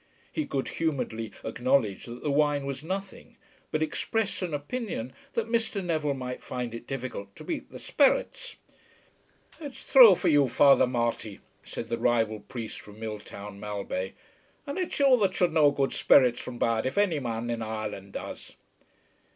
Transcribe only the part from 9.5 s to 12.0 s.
"It's thrue for you, Father Marty," said the